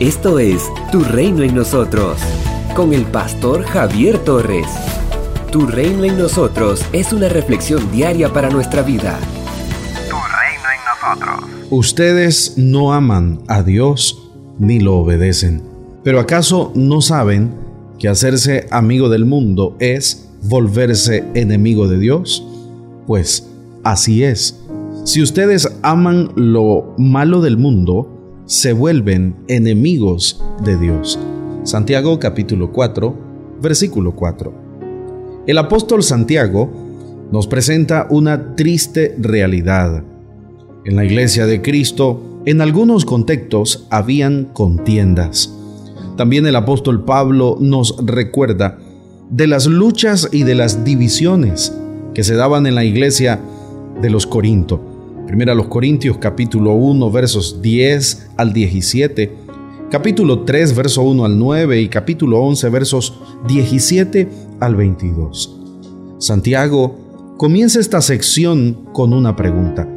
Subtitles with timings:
[0.00, 2.18] Esto es Tu Reino en Nosotros,
[2.74, 4.66] con el pastor Javier Torres.
[5.50, 9.18] Tu Reino en Nosotros es una reflexión diaria para nuestra vida.
[10.10, 11.50] Tu reino en nosotros.
[11.70, 15.62] Ustedes no aman a Dios ni lo obedecen.
[16.04, 17.54] Pero ¿acaso no saben
[17.98, 22.46] que hacerse amigo del mundo es volverse enemigo de Dios?
[23.06, 23.48] Pues
[23.82, 24.60] así es.
[25.04, 28.15] Si ustedes aman lo malo del mundo,
[28.46, 31.18] se vuelven enemigos de Dios.
[31.64, 33.14] Santiago capítulo 4,
[33.60, 34.54] versículo 4.
[35.48, 36.70] El apóstol Santiago
[37.32, 40.04] nos presenta una triste realidad.
[40.84, 45.52] En la iglesia de Cristo, en algunos contextos habían contiendas.
[46.16, 48.78] También el apóstol Pablo nos recuerda
[49.28, 51.76] de las luchas y de las divisiones
[52.14, 53.40] que se daban en la iglesia
[54.00, 54.95] de los Corinto.
[55.26, 59.32] Primera los Corintios capítulo 1 versos 10 al 17,
[59.90, 64.28] capítulo 3 verso 1 al 9 y capítulo 11 versos 17
[64.60, 65.60] al 22.
[66.18, 69.88] Santiago comienza esta sección con una pregunta.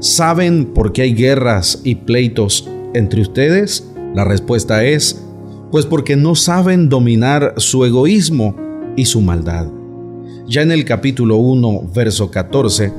[0.00, 3.86] ¿Saben por qué hay guerras y pleitos entre ustedes?
[4.14, 5.22] La respuesta es,
[5.70, 8.56] pues porque no saben dominar su egoísmo
[8.96, 9.66] y su maldad.
[10.48, 12.90] Ya en el capítulo 1, verso 14,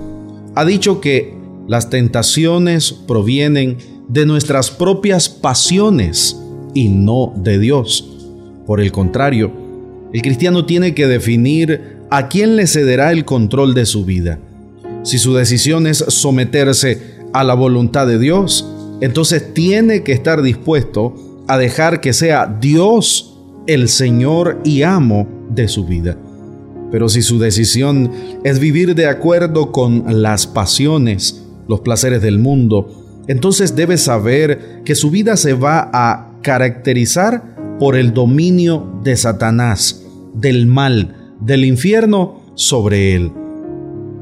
[0.56, 1.33] ha dicho que
[1.68, 6.38] las tentaciones provienen de nuestras propias pasiones
[6.74, 8.10] y no de Dios.
[8.66, 9.52] Por el contrario,
[10.14, 14.40] el cristiano tiene que definir a quién le cederá el control de su vida.
[15.04, 18.70] Si su decisión es someterse a la voluntad de Dios,
[19.02, 23.36] entonces tiene que estar dispuesto a dejar que sea Dios
[23.68, 26.18] el Señor y amo de su vida.
[26.92, 28.12] Pero si su decisión
[28.44, 34.96] es vivir de acuerdo con las pasiones, los placeres del mundo, entonces debe saber que
[34.96, 40.04] su vida se va a caracterizar por el dominio de Satanás,
[40.34, 43.32] del mal, del infierno sobre él.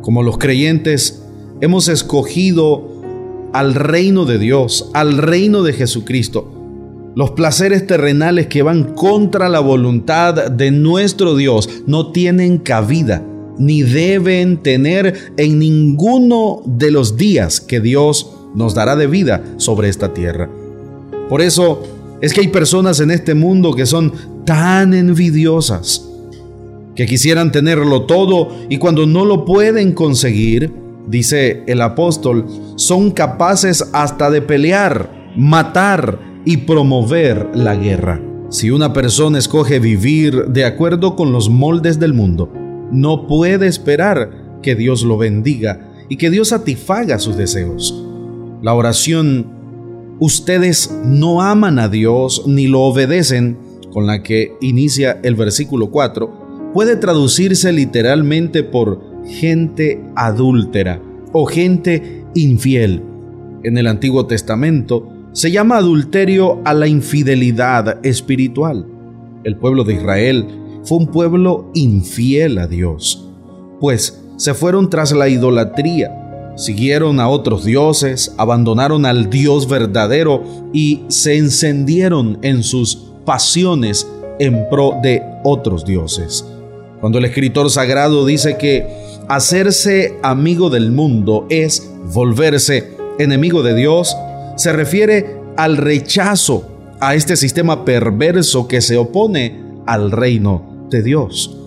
[0.01, 1.23] Como los creyentes,
[1.61, 2.89] hemos escogido
[3.53, 6.51] al reino de Dios, al reino de Jesucristo.
[7.15, 13.25] Los placeres terrenales que van contra la voluntad de nuestro Dios no tienen cabida
[13.61, 19.89] ni deben tener en ninguno de los días que Dios nos dará de vida sobre
[19.89, 20.49] esta tierra.
[21.29, 21.83] Por eso
[22.21, 24.13] es que hay personas en este mundo que son
[24.45, 26.07] tan envidiosas,
[26.95, 30.73] que quisieran tenerlo todo y cuando no lo pueden conseguir,
[31.07, 32.45] dice el apóstol,
[32.75, 38.21] son capaces hasta de pelear, matar y promover la guerra.
[38.49, 42.51] Si una persona escoge vivir de acuerdo con los moldes del mundo,
[42.91, 48.05] no puede esperar que Dios lo bendiga y que Dios satisfaga sus deseos.
[48.61, 49.47] La oración,
[50.19, 53.57] ustedes no aman a Dios ni lo obedecen,
[53.91, 61.01] con la que inicia el versículo 4, puede traducirse literalmente por gente adúltera
[61.33, 63.03] o gente infiel.
[63.63, 68.85] En el Antiguo Testamento se llama adulterio a la infidelidad espiritual.
[69.43, 70.45] El pueblo de Israel
[70.83, 73.27] fue un pueblo infiel a Dios,
[73.79, 80.43] pues se fueron tras la idolatría, siguieron a otros dioses, abandonaron al Dios verdadero
[80.73, 84.07] y se encendieron en sus pasiones
[84.39, 86.45] en pro de otros dioses.
[86.99, 88.87] Cuando el escritor sagrado dice que
[89.27, 94.15] hacerse amigo del mundo es volverse enemigo de Dios,
[94.55, 96.67] se refiere al rechazo
[96.99, 100.70] a este sistema perverso que se opone al reino
[101.01, 101.57] Dios.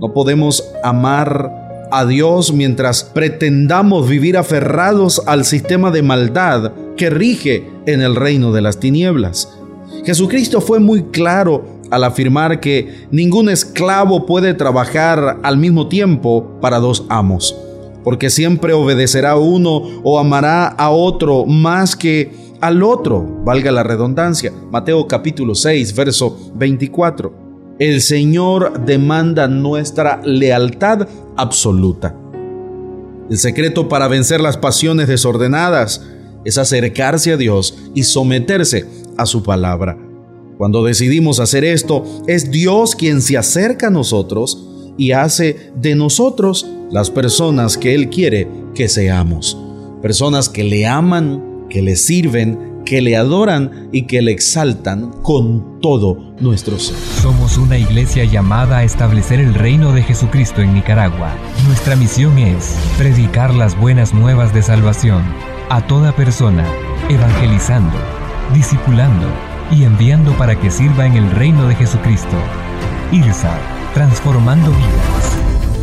[0.00, 7.68] No podemos amar a Dios mientras pretendamos vivir aferrados al sistema de maldad que rige
[7.86, 9.48] en el reino de las tinieblas.
[10.04, 16.78] Jesucristo fue muy claro al afirmar que ningún esclavo puede trabajar al mismo tiempo para
[16.78, 17.56] dos amos,
[18.04, 22.30] porque siempre obedecerá a uno o amará a otro más que
[22.60, 24.52] al otro, valga la redundancia.
[24.70, 27.47] Mateo capítulo 6, verso 24
[27.78, 32.14] el Señor demanda nuestra lealtad absoluta.
[33.30, 36.04] El secreto para vencer las pasiones desordenadas
[36.44, 38.86] es acercarse a Dios y someterse
[39.16, 39.96] a su palabra.
[40.56, 44.66] Cuando decidimos hacer esto, es Dios quien se acerca a nosotros
[44.96, 49.56] y hace de nosotros las personas que Él quiere que seamos.
[50.02, 55.78] Personas que le aman, que le sirven que le adoran y que le exaltan con
[55.82, 56.96] todo nuestro ser.
[56.96, 61.34] Somos una iglesia llamada a establecer el reino de Jesucristo en Nicaragua.
[61.66, 65.22] Nuestra misión es predicar las buenas nuevas de salvación
[65.68, 66.64] a toda persona,
[67.10, 67.94] evangelizando,
[68.54, 69.26] discipulando
[69.70, 72.38] y enviando para que sirva en el reino de Jesucristo.
[73.12, 73.54] IRSA,
[73.92, 75.36] transformando vidas.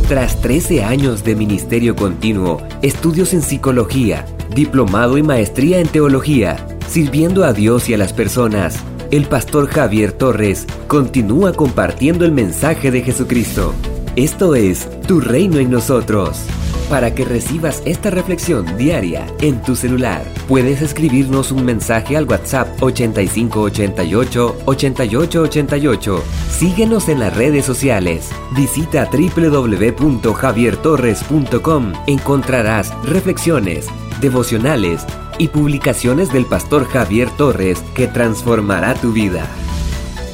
[0.08, 6.56] Tras 13 años de ministerio continuo, estudios en psicología, diplomado y maestría en teología,
[6.88, 12.90] sirviendo a Dios y a las personas, el pastor Javier Torres continúa compartiendo el mensaje
[12.90, 13.72] de Jesucristo.
[14.16, 16.40] Esto es Tu Reino en nosotros.
[16.88, 22.80] Para que recibas esta reflexión diaria en tu celular, puedes escribirnos un mensaje al WhatsApp
[22.80, 26.22] 8588 8888.
[26.50, 28.30] Síguenos en las redes sociales.
[28.54, 31.92] Visita www.javiertorres.com.
[32.06, 33.86] Encontrarás reflexiones,
[34.20, 35.04] devocionales
[35.38, 39.46] y publicaciones del pastor Javier Torres que transformará tu vida.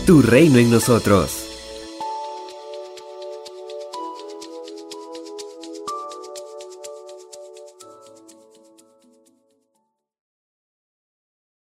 [0.07, 1.52] Tu reino en nosotros.